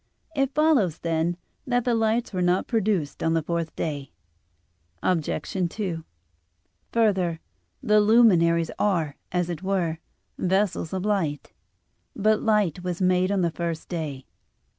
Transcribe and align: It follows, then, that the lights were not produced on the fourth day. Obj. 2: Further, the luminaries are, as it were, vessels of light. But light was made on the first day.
It 0.35 0.55
follows, 0.55 0.97
then, 0.97 1.37
that 1.67 1.85
the 1.85 1.93
lights 1.93 2.33
were 2.33 2.41
not 2.41 2.65
produced 2.65 3.21
on 3.21 3.35
the 3.35 3.43
fourth 3.43 3.75
day. 3.75 4.11
Obj. 5.03 5.29
2: 5.69 6.03
Further, 6.91 7.39
the 7.83 7.99
luminaries 8.01 8.71
are, 8.79 9.15
as 9.31 9.47
it 9.47 9.61
were, 9.61 9.99
vessels 10.39 10.91
of 10.91 11.05
light. 11.05 11.53
But 12.15 12.41
light 12.41 12.81
was 12.83 12.99
made 12.99 13.31
on 13.31 13.41
the 13.41 13.51
first 13.51 13.89
day. 13.89 14.25